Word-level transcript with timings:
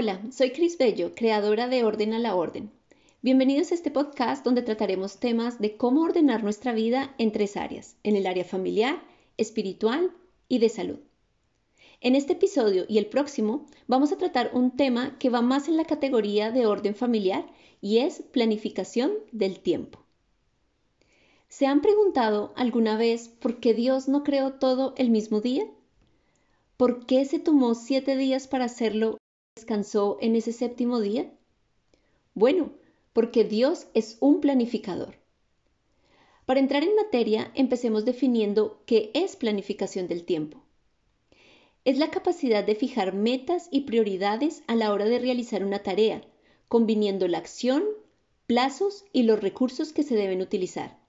Hola, 0.00 0.22
soy 0.30 0.52
Cris 0.52 0.78
Bello, 0.78 1.12
creadora 1.16 1.66
de 1.66 1.82
Orden 1.82 2.14
a 2.14 2.20
la 2.20 2.36
Orden. 2.36 2.70
Bienvenidos 3.20 3.72
a 3.72 3.74
este 3.74 3.90
podcast 3.90 4.44
donde 4.44 4.62
trataremos 4.62 5.18
temas 5.18 5.58
de 5.58 5.76
cómo 5.76 6.02
ordenar 6.02 6.44
nuestra 6.44 6.72
vida 6.72 7.16
en 7.18 7.32
tres 7.32 7.56
áreas, 7.56 7.96
en 8.04 8.14
el 8.14 8.28
área 8.28 8.44
familiar, 8.44 9.02
espiritual 9.38 10.12
y 10.46 10.60
de 10.60 10.68
salud. 10.68 11.00
En 12.00 12.14
este 12.14 12.34
episodio 12.34 12.84
y 12.88 12.98
el 12.98 13.06
próximo 13.06 13.66
vamos 13.88 14.12
a 14.12 14.18
tratar 14.18 14.52
un 14.54 14.76
tema 14.76 15.18
que 15.18 15.30
va 15.30 15.42
más 15.42 15.66
en 15.66 15.76
la 15.76 15.84
categoría 15.84 16.52
de 16.52 16.66
orden 16.66 16.94
familiar 16.94 17.44
y 17.80 17.98
es 17.98 18.22
planificación 18.22 19.10
del 19.32 19.58
tiempo. 19.58 19.98
¿Se 21.48 21.66
han 21.66 21.80
preguntado 21.80 22.52
alguna 22.54 22.96
vez 22.96 23.28
por 23.28 23.58
qué 23.58 23.74
Dios 23.74 24.06
no 24.06 24.22
creó 24.22 24.52
todo 24.52 24.94
el 24.96 25.10
mismo 25.10 25.40
día? 25.40 25.66
¿Por 26.76 27.04
qué 27.04 27.24
se 27.24 27.40
tomó 27.40 27.74
siete 27.74 28.16
días 28.16 28.46
para 28.46 28.66
hacerlo 28.66 29.18
descansó 29.58 30.18
en 30.20 30.36
ese 30.36 30.52
séptimo 30.52 31.00
día? 31.00 31.32
Bueno, 32.34 32.70
porque 33.12 33.42
Dios 33.42 33.88
es 33.92 34.16
un 34.20 34.40
planificador. 34.40 35.16
Para 36.46 36.60
entrar 36.60 36.84
en 36.84 36.94
materia, 36.94 37.50
empecemos 37.56 38.04
definiendo 38.04 38.80
qué 38.86 39.10
es 39.14 39.34
planificación 39.34 40.06
del 40.06 40.24
tiempo. 40.24 40.62
Es 41.84 41.98
la 41.98 42.12
capacidad 42.12 42.62
de 42.62 42.76
fijar 42.76 43.14
metas 43.14 43.66
y 43.72 43.80
prioridades 43.80 44.62
a 44.68 44.76
la 44.76 44.92
hora 44.92 45.06
de 45.06 45.18
realizar 45.18 45.64
una 45.64 45.80
tarea, 45.80 46.22
conviniendo 46.68 47.26
la 47.26 47.38
acción, 47.38 47.82
plazos 48.46 49.06
y 49.12 49.24
los 49.24 49.40
recursos 49.40 49.92
que 49.92 50.04
se 50.04 50.14
deben 50.14 50.40
utilizar. 50.40 51.00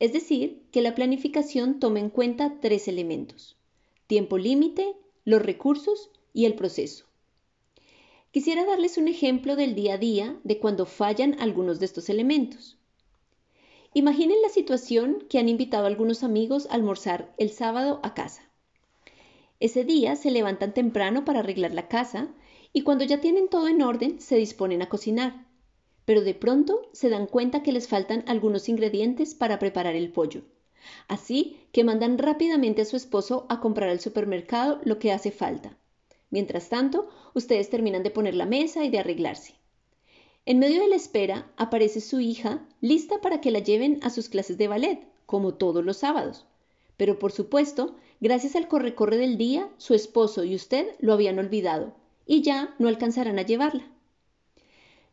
Es 0.00 0.12
decir, 0.12 0.64
que 0.72 0.82
la 0.82 0.96
planificación 0.96 1.78
toma 1.78 2.00
en 2.00 2.10
cuenta 2.10 2.58
tres 2.60 2.88
elementos, 2.88 3.56
tiempo 4.08 4.38
límite, 4.38 4.96
los 5.24 5.40
recursos 5.40 6.10
y 6.32 6.46
el 6.46 6.54
proceso. 6.54 7.06
Quisiera 8.36 8.66
darles 8.66 8.98
un 8.98 9.08
ejemplo 9.08 9.56
del 9.56 9.74
día 9.74 9.94
a 9.94 9.96
día 9.96 10.38
de 10.44 10.58
cuando 10.58 10.84
fallan 10.84 11.40
algunos 11.40 11.80
de 11.80 11.86
estos 11.86 12.10
elementos. 12.10 12.76
Imaginen 13.94 14.42
la 14.42 14.50
situación 14.50 15.24
que 15.30 15.38
han 15.38 15.48
invitado 15.48 15.84
a 15.84 15.86
algunos 15.86 16.22
amigos 16.22 16.66
a 16.66 16.74
almorzar 16.74 17.32
el 17.38 17.48
sábado 17.48 17.98
a 18.02 18.12
casa. 18.12 18.42
Ese 19.58 19.84
día 19.84 20.16
se 20.16 20.30
levantan 20.30 20.74
temprano 20.74 21.24
para 21.24 21.38
arreglar 21.38 21.72
la 21.72 21.88
casa 21.88 22.28
y 22.74 22.82
cuando 22.82 23.04
ya 23.04 23.22
tienen 23.22 23.48
todo 23.48 23.68
en 23.68 23.80
orden 23.80 24.20
se 24.20 24.36
disponen 24.36 24.82
a 24.82 24.90
cocinar. 24.90 25.46
Pero 26.04 26.20
de 26.20 26.34
pronto 26.34 26.90
se 26.92 27.08
dan 27.08 27.26
cuenta 27.26 27.62
que 27.62 27.72
les 27.72 27.88
faltan 27.88 28.22
algunos 28.26 28.68
ingredientes 28.68 29.34
para 29.34 29.58
preparar 29.58 29.96
el 29.96 30.12
pollo. 30.12 30.42
Así 31.08 31.56
que 31.72 31.84
mandan 31.84 32.18
rápidamente 32.18 32.82
a 32.82 32.84
su 32.84 32.96
esposo 32.96 33.46
a 33.48 33.60
comprar 33.60 33.88
al 33.88 34.00
supermercado 34.00 34.78
lo 34.84 34.98
que 34.98 35.10
hace 35.10 35.30
falta. 35.30 35.75
Mientras 36.30 36.68
tanto, 36.68 37.08
ustedes 37.34 37.70
terminan 37.70 38.02
de 38.02 38.10
poner 38.10 38.34
la 38.34 38.46
mesa 38.46 38.84
y 38.84 38.90
de 38.90 38.98
arreglarse. 38.98 39.54
En 40.44 40.58
medio 40.58 40.80
de 40.80 40.88
la 40.88 40.96
espera 40.96 41.50
aparece 41.56 42.00
su 42.00 42.20
hija 42.20 42.66
lista 42.80 43.20
para 43.20 43.40
que 43.40 43.50
la 43.50 43.58
lleven 43.58 43.98
a 44.02 44.10
sus 44.10 44.28
clases 44.28 44.58
de 44.58 44.68
ballet, 44.68 45.00
como 45.26 45.54
todos 45.54 45.84
los 45.84 45.96
sábados. 45.96 46.46
Pero 46.96 47.18
por 47.18 47.32
supuesto, 47.32 47.96
gracias 48.20 48.56
al 48.56 48.68
corre-corre 48.68 49.16
del 49.16 49.38
día, 49.38 49.68
su 49.76 49.94
esposo 49.94 50.44
y 50.44 50.54
usted 50.54 50.94
lo 51.00 51.12
habían 51.12 51.38
olvidado 51.38 51.94
y 52.26 52.42
ya 52.42 52.74
no 52.78 52.88
alcanzarán 52.88 53.38
a 53.38 53.42
llevarla. 53.42 53.88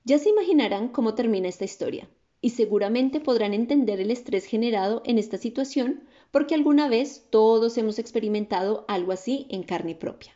Ya 0.06 0.19
se 0.19 0.30
imaginarán 0.30 0.89
cómo 0.89 1.16
termina 1.16 1.47
esta 1.47 1.66
historia 1.66 2.08
y 2.41 2.52
seguramente 2.52 3.19
podrán 3.19 3.53
entender 3.53 4.02
el 4.02 4.11
estrés 4.11 4.45
generado 4.45 5.02
en 5.06 5.17
esta 5.17 5.38
situación 5.38 6.03
porque 6.30 6.56
alguna 6.56 6.89
vez 6.89 7.25
todos 7.30 7.78
hemos 7.78 8.00
experimentado 8.00 8.86
algo 8.88 9.14
así 9.14 9.47
en 9.50 9.64
carne 9.64 9.95
propia. 9.95 10.34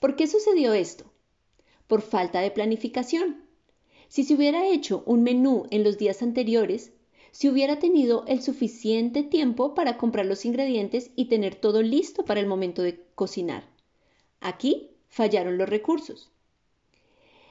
¿Por 0.00 0.16
qué 0.16 0.26
sucedió 0.26 0.72
esto? 0.74 1.04
Por 1.86 2.02
falta 2.02 2.40
de 2.40 2.50
planificación. 2.50 3.44
Si 4.08 4.24
se 4.24 4.34
hubiera 4.34 4.66
hecho 4.66 5.02
un 5.06 5.22
menú 5.22 5.66
en 5.70 5.84
los 5.84 5.98
días 5.98 6.22
anteriores, 6.22 6.92
se 7.30 7.50
hubiera 7.50 7.78
tenido 7.78 8.24
el 8.26 8.42
suficiente 8.42 9.22
tiempo 9.22 9.74
para 9.74 9.98
comprar 9.98 10.26
los 10.26 10.44
ingredientes 10.44 11.10
y 11.14 11.26
tener 11.26 11.56
todo 11.56 11.82
listo 11.82 12.24
para 12.24 12.40
el 12.40 12.46
momento 12.46 12.82
de 12.82 13.04
cocinar. 13.14 13.64
Aquí 14.40 14.90
fallaron 15.08 15.58
los 15.58 15.68
recursos. 15.68 16.30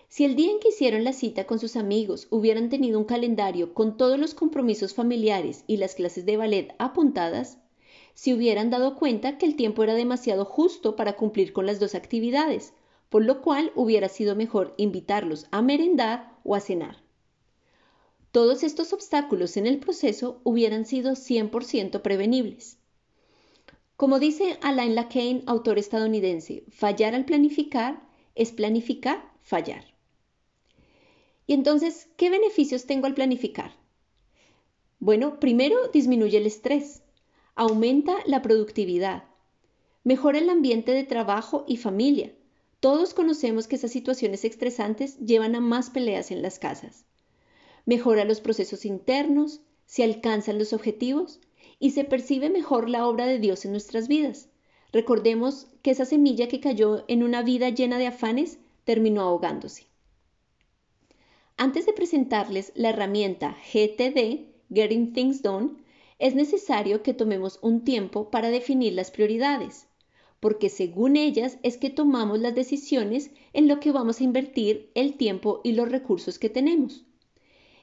Si 0.10 0.24
el 0.24 0.36
día 0.36 0.52
en 0.52 0.60
que 0.60 0.70
hicieron 0.70 1.04
la 1.04 1.12
cita 1.12 1.46
con 1.46 1.60
sus 1.60 1.76
amigos 1.76 2.28
hubieran 2.30 2.70
tenido 2.70 2.98
un 2.98 3.06
calendario 3.06 3.74
con 3.74 3.98
todos 3.98 4.18
los 4.18 4.34
compromisos 4.34 4.94
familiares 4.94 5.64
y 5.68 5.78
las 5.78 5.96
clases 5.96 6.26
de 6.26 6.38
ballet 6.38 6.74
apuntadas, 6.80 7.58
si 8.18 8.34
hubieran 8.34 8.72
dado 8.72 8.96
cuenta 8.96 9.38
que 9.38 9.46
el 9.46 9.56
tiempo 9.56 9.84
era 9.84 9.94
demasiado 9.94 10.44
justo 10.44 10.96
para 10.96 11.16
cumplir 11.16 11.54
con 11.54 11.68
las 11.68 11.80
dos 11.80 11.94
actividades, 11.94 12.74
por 13.10 13.24
lo 13.24 13.44
cual 13.44 13.72
hubiera 13.76 14.10
sido 14.10 14.36
mejor 14.36 14.74
invitarlos 14.78 15.46
a 15.52 15.62
merendar 15.62 16.36
o 16.44 16.56
a 16.56 16.60
cenar. 16.60 17.04
Todos 18.32 18.64
estos 18.64 18.92
obstáculos 18.92 19.56
en 19.56 19.68
el 19.68 19.78
proceso 19.78 20.42
hubieran 20.44 20.88
sido 20.88 21.12
100% 21.12 22.02
prevenibles. 22.02 22.80
Como 23.96 24.18
dice 24.18 24.58
Alain 24.64 24.96
Lacane, 24.96 25.44
autor 25.46 25.78
estadounidense, 25.78 26.64
fallar 26.70 27.14
al 27.14 27.26
planificar 27.26 28.02
es 28.34 28.52
planificar, 28.52 29.32
fallar. 29.44 29.94
Y 31.46 31.54
entonces, 31.54 32.10
¿qué 32.18 32.32
beneficios 32.32 32.88
tengo 32.88 33.06
al 33.06 33.14
planificar? 33.14 33.76
Bueno, 34.98 35.40
primero 35.40 35.90
disminuye 35.90 36.40
el 36.40 36.48
estrés 36.48 37.04
aumenta 37.58 38.16
la 38.26 38.42
productividad, 38.42 39.24
mejora 40.04 40.38
el 40.38 40.50
ambiente 40.50 40.94
de 40.94 41.04
trabajo 41.04 41.66
y 41.68 41.78
familia. 41.78 42.32
Todos 42.80 43.14
conocemos 43.14 43.68
que 43.68 43.76
esas 43.76 43.92
situaciones 43.92 44.46
estresantes 44.46 45.18
llevan 45.18 45.56
a 45.56 45.60
más 45.60 45.90
peleas 45.90 46.32
en 46.32 46.44
las 46.44 46.60
casas. 46.60 47.04
Mejora 47.86 48.24
los 48.26 48.40
procesos 48.40 48.86
internos, 48.86 49.62
se 49.88 50.04
alcanzan 50.04 50.60
los 50.60 50.72
objetivos 50.72 51.40
y 51.80 51.92
se 51.92 52.04
percibe 52.04 52.50
mejor 52.50 52.90
la 52.90 53.08
obra 53.08 53.26
de 53.26 53.40
Dios 53.40 53.66
en 53.66 53.72
nuestras 53.72 54.08
vidas. 54.08 54.50
Recordemos 54.94 55.68
que 55.82 55.92
esa 55.92 56.06
semilla 56.06 56.48
que 56.48 56.60
cayó 56.60 57.06
en 57.08 57.24
una 57.24 57.42
vida 57.42 57.70
llena 57.70 57.98
de 57.98 58.08
afanes 58.08 58.60
terminó 58.84 59.22
ahogándose. 59.24 59.88
Antes 61.58 61.88
de 61.88 61.94
presentarles 61.94 62.72
la 62.76 62.90
herramienta 62.90 63.58
GTD, 63.74 64.46
Getting 64.72 65.14
Things 65.14 65.42
Done, 65.42 65.87
es 66.20 66.36
necesario 66.36 67.04
que 67.04 67.14
tomemos 67.14 67.60
un 67.62 67.84
tiempo 67.84 68.32
para 68.32 68.50
definir 68.50 68.94
las 68.94 69.12
prioridades, 69.12 69.88
porque 70.40 70.70
según 70.70 71.16
ellas 71.16 71.58
es 71.64 71.78
que 71.78 71.90
tomamos 71.90 72.40
las 72.40 72.56
decisiones 72.56 73.32
en 73.54 73.68
lo 73.68 73.80
que 73.80 73.92
vamos 73.92 74.20
a 74.20 74.24
invertir 74.24 74.92
el 74.96 75.16
tiempo 75.16 75.62
y 75.64 75.74
los 75.74 75.90
recursos 75.90 76.40
que 76.40 76.50
tenemos. 76.50 77.06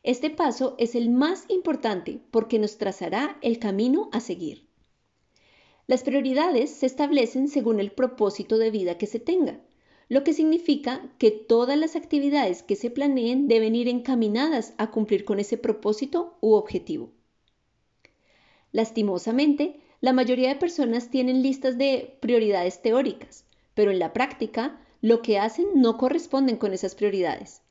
Este 0.02 0.30
paso 0.30 0.74
es 0.78 0.94
el 0.94 1.10
más 1.10 1.46
importante 1.48 2.20
porque 2.30 2.58
nos 2.58 2.76
trazará 2.76 3.38
el 3.40 3.58
camino 3.58 4.10
a 4.12 4.20
seguir. 4.20 4.66
Las 5.86 6.02
prioridades 6.02 6.70
se 6.70 6.86
establecen 6.86 7.48
según 7.48 7.80
el 7.80 7.92
propósito 7.92 8.58
de 8.58 8.70
vida 8.70 8.98
que 8.98 9.06
se 9.06 9.20
tenga, 9.20 9.60
lo 10.08 10.22
que 10.24 10.32
significa 10.32 11.10
que 11.18 11.30
todas 11.30 11.78
las 11.78 11.96
actividades 11.96 12.62
que 12.62 12.76
se 12.76 12.90
planeen 12.90 13.48
deben 13.48 13.74
ir 13.74 13.88
encaminadas 13.88 14.74
a 14.76 14.90
cumplir 14.90 15.24
con 15.24 15.40
ese 15.40 15.56
propósito 15.56 16.36
u 16.40 16.52
objetivo. 16.52 17.10
Lastimosamente, 18.74 19.78
la 20.00 20.12
mayoría 20.12 20.48
de 20.48 20.56
personas 20.56 21.08
tienen 21.08 21.44
listas 21.44 21.78
de 21.78 22.18
prioridades 22.18 22.82
teóricas, 22.82 23.44
pero 23.72 23.92
en 23.92 24.00
la 24.00 24.12
práctica 24.12 24.80
lo 25.00 25.22
que 25.22 25.38
hacen 25.38 25.66
no 25.76 25.96
corresponden 25.96 26.56
con 26.56 26.72
esas 26.72 26.96
prioridades. 26.96 27.62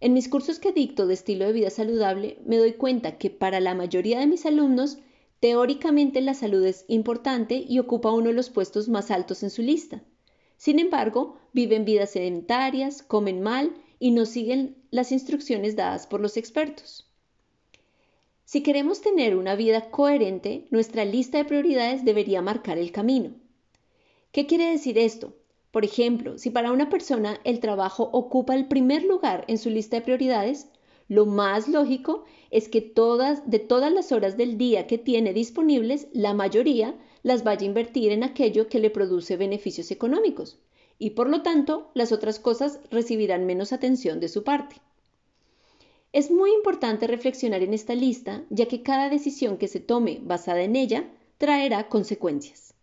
En 0.00 0.14
mis 0.14 0.30
cursos 0.30 0.58
que 0.58 0.72
dicto 0.72 1.06
de 1.06 1.12
estilo 1.12 1.44
de 1.44 1.52
vida 1.52 1.68
saludable, 1.68 2.38
me 2.46 2.56
doy 2.56 2.72
cuenta 2.72 3.18
que 3.18 3.28
para 3.28 3.60
la 3.60 3.74
mayoría 3.74 4.20
de 4.20 4.26
mis 4.26 4.46
alumnos, 4.46 5.00
teóricamente 5.38 6.22
la 6.22 6.32
salud 6.32 6.64
es 6.64 6.86
importante 6.88 7.62
y 7.68 7.78
ocupa 7.78 8.10
uno 8.10 8.28
de 8.28 8.32
los 8.32 8.48
puestos 8.48 8.88
más 8.88 9.10
altos 9.10 9.42
en 9.42 9.50
su 9.50 9.60
lista. 9.60 10.02
Sin 10.56 10.78
embargo, 10.78 11.36
viven 11.52 11.84
vidas 11.84 12.12
sedentarias, 12.12 13.02
comen 13.02 13.42
mal 13.42 13.74
y 13.98 14.12
no 14.12 14.24
siguen 14.24 14.82
las 14.90 15.12
instrucciones 15.12 15.76
dadas 15.76 16.06
por 16.06 16.22
los 16.22 16.38
expertos. 16.38 17.11
Si 18.52 18.62
queremos 18.62 19.00
tener 19.00 19.34
una 19.34 19.54
vida 19.54 19.90
coherente, 19.90 20.66
nuestra 20.68 21.06
lista 21.06 21.38
de 21.38 21.46
prioridades 21.46 22.04
debería 22.04 22.42
marcar 22.42 22.76
el 22.76 22.92
camino. 22.92 23.30
¿Qué 24.30 24.46
quiere 24.46 24.66
decir 24.66 24.98
esto? 24.98 25.32
Por 25.70 25.86
ejemplo, 25.86 26.36
si 26.36 26.50
para 26.50 26.70
una 26.70 26.90
persona 26.90 27.40
el 27.44 27.60
trabajo 27.60 28.10
ocupa 28.12 28.54
el 28.54 28.68
primer 28.68 29.04
lugar 29.04 29.46
en 29.48 29.56
su 29.56 29.70
lista 29.70 29.96
de 29.96 30.02
prioridades, 30.02 30.66
lo 31.08 31.24
más 31.24 31.66
lógico 31.66 32.24
es 32.50 32.68
que 32.68 32.82
todas, 32.82 33.48
de 33.48 33.58
todas 33.58 33.90
las 33.90 34.12
horas 34.12 34.36
del 34.36 34.58
día 34.58 34.86
que 34.86 34.98
tiene 34.98 35.32
disponibles, 35.32 36.08
la 36.12 36.34
mayoría 36.34 36.94
las 37.22 37.44
vaya 37.44 37.62
a 37.62 37.70
invertir 37.70 38.12
en 38.12 38.22
aquello 38.22 38.68
que 38.68 38.80
le 38.80 38.90
produce 38.90 39.38
beneficios 39.38 39.90
económicos 39.90 40.58
y 40.98 41.12
por 41.12 41.30
lo 41.30 41.40
tanto 41.40 41.90
las 41.94 42.12
otras 42.12 42.38
cosas 42.38 42.80
recibirán 42.90 43.46
menos 43.46 43.72
atención 43.72 44.20
de 44.20 44.28
su 44.28 44.44
parte. 44.44 44.76
Es 46.12 46.30
muy 46.30 46.52
importante 46.52 47.06
reflexionar 47.06 47.62
en 47.62 47.72
esta 47.72 47.94
lista, 47.94 48.44
ya 48.50 48.66
que 48.66 48.82
cada 48.82 49.08
decisión 49.08 49.56
que 49.56 49.66
se 49.66 49.80
tome 49.80 50.20
basada 50.22 50.62
en 50.62 50.76
ella 50.76 51.10
traerá 51.38 51.88
consecuencias. 51.88 52.74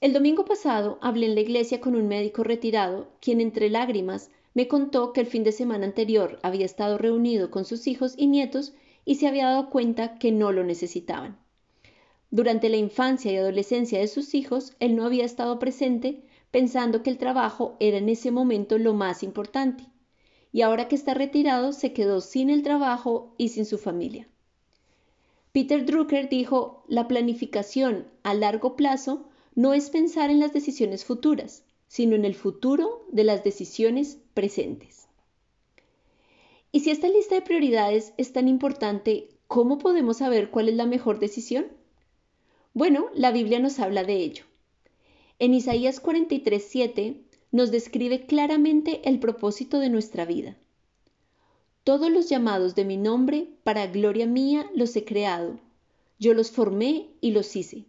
El 0.00 0.12
domingo 0.12 0.44
pasado 0.44 0.98
hablé 1.02 1.26
en 1.26 1.34
la 1.34 1.40
iglesia 1.40 1.80
con 1.80 1.96
un 1.96 2.06
médico 2.06 2.44
retirado, 2.44 3.08
quien 3.20 3.40
entre 3.40 3.68
lágrimas 3.68 4.30
me 4.54 4.68
contó 4.68 5.12
que 5.12 5.20
el 5.20 5.26
fin 5.26 5.44
de 5.44 5.52
semana 5.52 5.84
anterior 5.84 6.38
había 6.42 6.64
estado 6.64 6.96
reunido 6.96 7.50
con 7.50 7.64
sus 7.64 7.86
hijos 7.86 8.14
y 8.16 8.28
nietos 8.28 8.72
y 9.04 9.16
se 9.16 9.26
había 9.26 9.46
dado 9.46 9.68
cuenta 9.68 10.18
que 10.18 10.30
no 10.30 10.52
lo 10.52 10.64
necesitaban. 10.64 11.38
Durante 12.30 12.68
la 12.68 12.76
infancia 12.76 13.32
y 13.32 13.36
adolescencia 13.36 13.98
de 13.98 14.06
sus 14.06 14.34
hijos, 14.34 14.76
él 14.78 14.94
no 14.94 15.04
había 15.04 15.24
estado 15.24 15.58
presente 15.58 16.22
pensando 16.52 17.02
que 17.02 17.10
el 17.10 17.18
trabajo 17.18 17.76
era 17.80 17.98
en 17.98 18.08
ese 18.08 18.30
momento 18.30 18.78
lo 18.78 18.94
más 18.94 19.22
importante, 19.24 19.84
y 20.52 20.62
ahora 20.62 20.88
que 20.88 20.96
está 20.96 21.14
retirado 21.14 21.72
se 21.72 21.92
quedó 21.92 22.20
sin 22.20 22.50
el 22.50 22.62
trabajo 22.62 23.34
y 23.38 23.50
sin 23.50 23.66
su 23.66 23.78
familia. 23.78 24.28
Peter 25.52 25.84
Drucker 25.84 26.28
dijo, 26.28 26.84
la 26.88 27.08
planificación 27.08 28.06
a 28.22 28.34
largo 28.34 28.76
plazo 28.76 29.28
no 29.54 29.74
es 29.74 29.90
pensar 29.90 30.30
en 30.30 30.40
las 30.40 30.52
decisiones 30.52 31.04
futuras, 31.04 31.64
sino 31.88 32.14
en 32.14 32.24
el 32.24 32.34
futuro 32.34 33.04
de 33.10 33.24
las 33.24 33.42
decisiones 33.42 34.18
presentes. 34.32 35.08
Y 36.72 36.80
si 36.80 36.90
esta 36.90 37.08
lista 37.08 37.34
de 37.34 37.42
prioridades 37.42 38.12
es 38.16 38.32
tan 38.32 38.46
importante, 38.46 39.28
¿cómo 39.48 39.78
podemos 39.78 40.18
saber 40.18 40.50
cuál 40.50 40.68
es 40.68 40.76
la 40.76 40.86
mejor 40.86 41.18
decisión? 41.18 41.66
Bueno, 42.74 43.06
la 43.12 43.32
Biblia 43.32 43.58
nos 43.58 43.80
habla 43.80 44.04
de 44.04 44.16
ello. 44.16 44.44
En 45.40 45.52
Isaías 45.52 46.00
43:7 46.00 47.24
nos 47.52 47.70
describe 47.70 48.26
claramente 48.26 49.08
el 49.08 49.18
propósito 49.18 49.78
de 49.78 49.90
nuestra 49.90 50.24
vida. 50.24 50.56
Todos 51.84 52.10
los 52.10 52.28
llamados 52.28 52.74
de 52.74 52.84
mi 52.84 52.96
nombre, 52.96 53.48
para 53.64 53.86
gloria 53.86 54.26
mía, 54.26 54.70
los 54.74 54.94
he 54.96 55.04
creado. 55.04 55.58
Yo 56.18 56.34
los 56.34 56.50
formé 56.50 57.08
y 57.20 57.32
los 57.32 57.56
hice. 57.56 57.86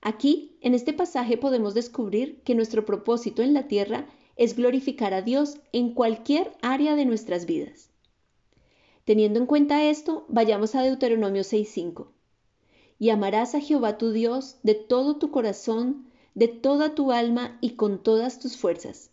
Aquí, 0.00 0.56
en 0.62 0.74
este 0.74 0.92
pasaje, 0.92 1.36
podemos 1.36 1.74
descubrir 1.74 2.40
que 2.42 2.54
nuestro 2.54 2.86
propósito 2.86 3.42
en 3.42 3.52
la 3.52 3.68
tierra 3.68 4.08
es 4.36 4.56
glorificar 4.56 5.12
a 5.12 5.20
Dios 5.20 5.58
en 5.72 5.92
cualquier 5.92 6.52
área 6.62 6.96
de 6.96 7.04
nuestras 7.04 7.44
vidas. 7.44 7.90
Teniendo 9.04 9.38
en 9.38 9.46
cuenta 9.46 9.84
esto, 9.84 10.24
vayamos 10.28 10.74
a 10.74 10.82
Deuteronomio 10.82 11.42
6.5. 11.42 12.08
Y 12.98 13.10
amarás 13.10 13.54
a 13.54 13.60
Jehová 13.60 13.98
tu 13.98 14.12
Dios 14.12 14.56
de 14.62 14.74
todo 14.74 15.16
tu 15.16 15.30
corazón, 15.30 16.09
de 16.34 16.48
toda 16.48 16.94
tu 16.94 17.12
alma 17.12 17.58
y 17.60 17.70
con 17.70 18.02
todas 18.02 18.38
tus 18.38 18.56
fuerzas. 18.56 19.10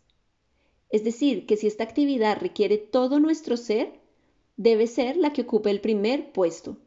Es 0.90 1.04
decir, 1.04 1.46
que 1.46 1.58
si 1.58 1.68
esta 1.68 1.84
actividad 1.84 2.40
requiere 2.40 2.78
todo 2.78 3.20
nuestro 3.20 3.58
ser, 3.58 4.00
debe 4.56 4.88
ser 4.88 5.18
la 5.18 5.34
que 5.34 5.42
ocupe 5.42 5.70
el 5.70 5.82
primer 5.82 6.32
puesto. 6.32 6.78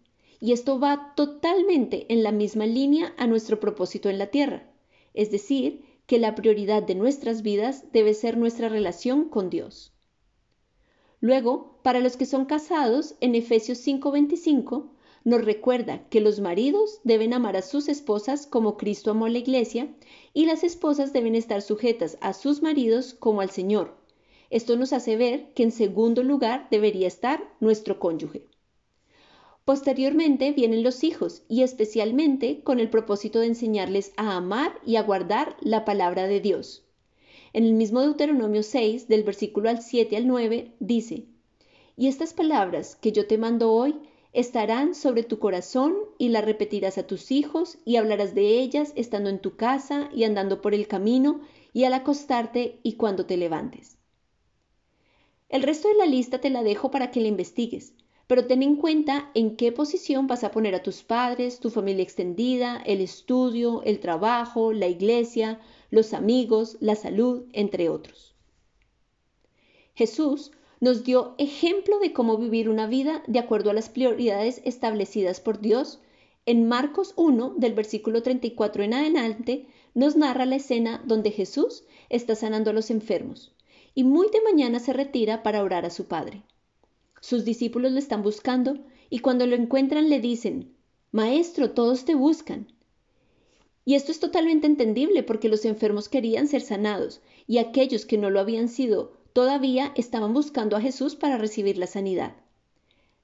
Y 0.40 0.52
esto 0.52 0.80
va 0.80 1.12
totalmente 1.16 2.06
en 2.08 2.22
la 2.22 2.32
misma 2.32 2.66
línea 2.66 3.14
a 3.18 3.26
nuestro 3.26 3.60
propósito 3.60 4.08
en 4.08 4.18
la 4.18 4.28
tierra. 4.28 4.70
Es 5.12 5.30
decir, 5.30 5.84
que 6.06 6.18
la 6.18 6.34
prioridad 6.34 6.82
de 6.82 6.94
nuestras 6.94 7.42
vidas 7.42 7.92
debe 7.92 8.14
ser 8.14 8.36
nuestra 8.36 8.68
relación 8.68 9.28
con 9.28 9.50
Dios. 9.50 9.92
Luego, 11.20 11.78
para 11.82 12.00
los 12.00 12.16
que 12.16 12.24
son 12.26 12.46
casados, 12.46 13.14
en 13.20 13.34
Efesios 13.34 13.78
5:25 13.78 14.90
nos 15.24 15.44
recuerda 15.44 16.08
que 16.08 16.20
los 16.20 16.40
maridos 16.40 17.00
deben 17.04 17.34
amar 17.34 17.56
a 17.56 17.62
sus 17.62 17.88
esposas 17.88 18.46
como 18.46 18.76
Cristo 18.76 19.10
amó 19.10 19.26
a 19.26 19.30
la 19.30 19.38
iglesia 19.38 19.88
y 20.32 20.46
las 20.46 20.64
esposas 20.64 21.12
deben 21.12 21.34
estar 21.34 21.60
sujetas 21.60 22.16
a 22.20 22.32
sus 22.32 22.62
maridos 22.62 23.14
como 23.14 23.42
al 23.42 23.50
Señor. 23.50 23.96
Esto 24.48 24.76
nos 24.76 24.92
hace 24.92 25.16
ver 25.16 25.52
que 25.54 25.62
en 25.62 25.72
segundo 25.72 26.22
lugar 26.22 26.68
debería 26.70 27.06
estar 27.06 27.42
nuestro 27.60 27.98
cónyuge. 27.98 28.46
Posteriormente 29.64 30.52
vienen 30.52 30.82
los 30.82 31.04
hijos 31.04 31.42
y 31.48 31.62
especialmente 31.62 32.62
con 32.62 32.80
el 32.80 32.88
propósito 32.88 33.40
de 33.40 33.46
enseñarles 33.46 34.12
a 34.16 34.36
amar 34.36 34.80
y 34.84 34.96
a 34.96 35.02
guardar 35.02 35.56
la 35.60 35.84
palabra 35.84 36.26
de 36.26 36.40
Dios. 36.40 36.82
En 37.52 37.64
el 37.64 37.74
mismo 37.74 38.00
Deuteronomio 38.00 38.62
6, 38.62 39.06
del 39.06 39.22
versículo 39.22 39.68
al 39.68 39.82
7 39.82 40.16
al 40.16 40.26
9, 40.26 40.72
dice, 40.80 41.24
Y 41.96 42.08
estas 42.08 42.32
palabras 42.32 42.96
que 42.96 43.12
yo 43.12 43.26
te 43.26 43.38
mando 43.38 43.72
hoy 43.72 43.96
estarán 44.32 44.94
sobre 44.94 45.22
tu 45.22 45.38
corazón 45.38 45.94
y 46.18 46.28
las 46.28 46.44
repetirás 46.44 46.98
a 46.98 47.06
tus 47.06 47.30
hijos 47.30 47.78
y 47.84 47.96
hablarás 47.96 48.34
de 48.34 48.60
ellas 48.60 48.92
estando 48.96 49.28
en 49.28 49.40
tu 49.40 49.56
casa 49.56 50.08
y 50.14 50.24
andando 50.24 50.60
por 50.60 50.74
el 50.74 50.86
camino 50.86 51.40
y 51.72 51.84
al 51.84 51.94
acostarte 51.94 52.78
y 52.82 52.94
cuando 52.94 53.26
te 53.26 53.36
levantes. 53.36 53.96
El 55.48 55.62
resto 55.62 55.88
de 55.88 55.94
la 55.94 56.06
lista 56.06 56.40
te 56.40 56.50
la 56.50 56.62
dejo 56.62 56.90
para 56.90 57.10
que 57.10 57.20
la 57.20 57.26
investigues, 57.26 57.92
pero 58.28 58.46
ten 58.46 58.62
en 58.62 58.76
cuenta 58.76 59.32
en 59.34 59.56
qué 59.56 59.72
posición 59.72 60.28
vas 60.28 60.44
a 60.44 60.52
poner 60.52 60.76
a 60.76 60.82
tus 60.84 61.02
padres, 61.02 61.58
tu 61.58 61.70
familia 61.70 62.04
extendida, 62.04 62.80
el 62.86 63.00
estudio, 63.00 63.82
el 63.82 63.98
trabajo, 63.98 64.72
la 64.72 64.86
iglesia, 64.86 65.58
los 65.90 66.14
amigos, 66.14 66.76
la 66.80 66.94
salud, 66.94 67.46
entre 67.52 67.88
otros. 67.88 68.36
Jesús 69.94 70.52
nos 70.80 71.04
dio 71.04 71.34
ejemplo 71.38 71.98
de 71.98 72.12
cómo 72.12 72.38
vivir 72.38 72.68
una 72.68 72.86
vida 72.86 73.22
de 73.26 73.38
acuerdo 73.38 73.70
a 73.70 73.74
las 73.74 73.90
prioridades 73.90 74.62
establecidas 74.64 75.40
por 75.40 75.60
Dios. 75.60 76.00
En 76.46 76.66
Marcos 76.66 77.12
1, 77.16 77.54
del 77.58 77.74
versículo 77.74 78.22
34 78.22 78.82
en 78.82 78.94
adelante, 78.94 79.66
nos 79.94 80.16
narra 80.16 80.46
la 80.46 80.56
escena 80.56 81.02
donde 81.06 81.30
Jesús 81.30 81.84
está 82.08 82.34
sanando 82.34 82.70
a 82.70 82.72
los 82.72 82.90
enfermos 82.90 83.54
y 83.94 84.04
muy 84.04 84.28
de 84.30 84.40
mañana 84.42 84.78
se 84.80 84.92
retira 84.92 85.42
para 85.42 85.62
orar 85.62 85.84
a 85.84 85.90
su 85.90 86.06
Padre. 86.06 86.42
Sus 87.20 87.44
discípulos 87.44 87.92
le 87.92 87.98
están 87.98 88.22
buscando 88.22 88.78
y 89.10 89.18
cuando 89.18 89.46
lo 89.46 89.56
encuentran 89.56 90.08
le 90.08 90.20
dicen, 90.20 90.74
Maestro, 91.12 91.72
todos 91.72 92.04
te 92.04 92.14
buscan. 92.14 92.72
Y 93.84 93.94
esto 93.94 94.12
es 94.12 94.20
totalmente 94.20 94.66
entendible 94.66 95.22
porque 95.22 95.48
los 95.48 95.64
enfermos 95.64 96.08
querían 96.08 96.46
ser 96.46 96.62
sanados 96.62 97.20
y 97.46 97.58
aquellos 97.58 98.06
que 98.06 98.16
no 98.16 98.30
lo 98.30 98.40
habían 98.40 98.68
sido 98.68 99.19
todavía 99.32 99.92
estaban 99.96 100.32
buscando 100.34 100.76
a 100.76 100.80
Jesús 100.80 101.14
para 101.16 101.38
recibir 101.38 101.78
la 101.78 101.86
sanidad. 101.86 102.34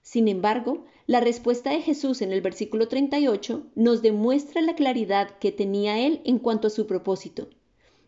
Sin 0.03 0.29
embargo, 0.29 0.85
la 1.07 1.21
respuesta 1.21 1.71
de 1.71 1.83
Jesús 1.83 2.23
en 2.23 2.33
el 2.33 2.41
versículo 2.41 2.89
38 2.89 3.67
nos 3.75 4.03
demuestra 4.03 4.61
la 4.61 4.75
claridad 4.75 5.39
que 5.39 5.53
tenía 5.53 5.99
él 5.99 6.21
en 6.25 6.39
cuanto 6.39 6.69
a 6.69 6.71
su 6.71 6.87
propósito. 6.87 7.49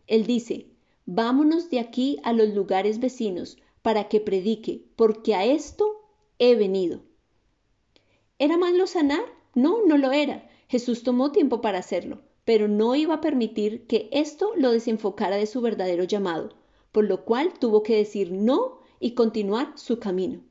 Él 0.07 0.25
dice, 0.25 0.67
vámonos 1.05 1.69
de 1.69 1.79
aquí 1.79 2.19
a 2.23 2.33
los 2.33 2.49
lugares 2.49 2.99
vecinos 2.99 3.57
para 3.81 4.07
que 4.07 4.21
predique, 4.21 4.85
porque 4.95 5.35
a 5.35 5.45
esto 5.45 6.09
he 6.39 6.55
venido. 6.55 7.01
¿Era 8.37 8.57
malo 8.57 8.87
sanar? 8.87 9.23
No, 9.53 9.85
no 9.85 9.97
lo 9.97 10.11
era. 10.11 10.49
Jesús 10.67 11.03
tomó 11.03 11.31
tiempo 11.31 11.61
para 11.61 11.79
hacerlo, 11.79 12.21
pero 12.45 12.67
no 12.67 12.95
iba 12.95 13.15
a 13.15 13.21
permitir 13.21 13.87
que 13.87 14.09
esto 14.11 14.53
lo 14.55 14.71
desenfocara 14.71 15.35
de 15.35 15.47
su 15.47 15.61
verdadero 15.61 16.05
llamado, 16.05 16.55
por 16.91 17.05
lo 17.05 17.25
cual 17.25 17.53
tuvo 17.59 17.83
que 17.83 17.95
decir 17.95 18.31
no 18.31 18.79
y 18.99 19.11
continuar 19.11 19.73
su 19.75 19.99
camino. 19.99 20.41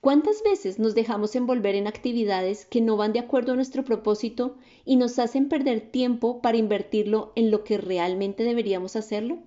¿Cuántas 0.00 0.42
veces 0.44 0.78
nos 0.78 0.94
dejamos 0.94 1.34
envolver 1.34 1.74
en 1.74 1.88
actividades 1.88 2.64
que 2.66 2.80
no 2.80 2.96
van 2.96 3.12
de 3.12 3.18
acuerdo 3.18 3.52
a 3.52 3.56
nuestro 3.56 3.84
propósito 3.84 4.56
y 4.84 4.96
nos 4.96 5.18
hacen 5.18 5.48
perder 5.48 5.90
tiempo 5.90 6.40
para 6.40 6.56
invertirlo 6.56 7.32
en 7.34 7.50
lo 7.50 7.64
que 7.64 7.78
realmente 7.78 8.44
deberíamos 8.44 8.94
hacerlo? 8.94 9.38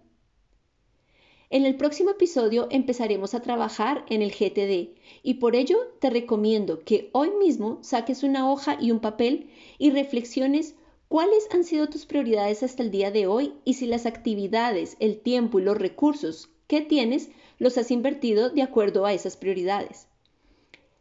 En 1.50 1.66
el 1.66 1.76
próximo 1.76 2.12
episodio 2.12 2.68
empezaremos 2.70 3.34
a 3.34 3.42
trabajar 3.42 4.06
en 4.10 4.22
el 4.22 4.32
GTD 4.32 4.98
y 5.24 5.34
por 5.36 5.56
ello 5.56 5.78
te 6.00 6.10
recomiendo 6.10 6.80
que 6.84 7.10
hoy 7.12 7.32
mismo 7.32 7.80
saques 7.82 8.24
una 8.24 8.50
hoja 8.50 8.78
y 8.80 8.92
un 8.92 9.00
papel 9.00 9.50
y 9.78 9.92
reflexiones 9.92 10.76
cuáles 11.12 11.50
han 11.52 11.66
sido 11.66 11.90
tus 11.90 12.06
prioridades 12.06 12.64
hasta 12.64 12.84
el 12.84 12.90
día 12.90 13.12
de 13.12 13.28
hoy 13.28 13.54
y 13.66 13.74
si 13.74 13.86
las 13.86 14.06
actividades, 14.06 14.96
el 15.02 15.20
tiempo 15.20 15.60
y 15.60 15.64
los 15.64 15.78
recursos 15.78 16.50
que 16.68 16.80
tienes 16.80 17.32
los 17.60 17.78
has 17.78 17.92
invertido 17.92 18.50
de 18.50 18.62
acuerdo 18.62 19.06
a 19.06 19.12
esas 19.12 19.36
prioridades. 19.36 20.08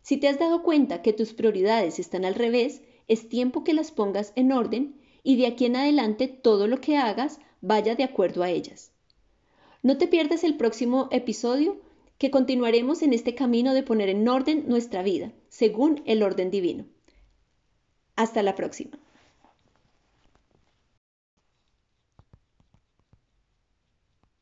Si 0.02 0.16
te 0.16 0.26
has 0.26 0.40
dado 0.40 0.64
cuenta 0.64 1.00
que 1.00 1.12
tus 1.12 1.32
prioridades 1.32 2.00
están 2.00 2.24
al 2.24 2.34
revés, 2.34 2.82
es 3.06 3.28
tiempo 3.28 3.62
que 3.62 3.72
las 3.72 3.92
pongas 3.92 4.32
en 4.34 4.50
orden 4.50 4.96
y 5.22 5.36
de 5.36 5.46
aquí 5.46 5.66
en 5.66 5.76
adelante 5.76 6.26
todo 6.26 6.66
lo 6.66 6.80
que 6.80 6.96
hagas 6.96 7.38
vaya 7.60 7.94
de 7.94 8.02
acuerdo 8.02 8.42
a 8.42 8.50
ellas. 8.50 8.90
No 9.84 9.96
te 9.96 10.08
pierdas 10.08 10.42
el 10.42 10.56
próximo 10.56 11.08
episodio 11.12 11.80
que 12.18 12.32
continuaremos 12.32 13.02
en 13.02 13.12
este 13.12 13.36
camino 13.36 13.74
de 13.74 13.84
poner 13.84 14.08
en 14.08 14.26
orden 14.26 14.64
nuestra 14.66 15.04
vida, 15.04 15.30
según 15.50 16.02
el 16.04 16.24
orden 16.24 16.50
divino. 16.50 16.86
Hasta 18.16 18.42
la 18.42 18.56
próxima. 18.56 18.98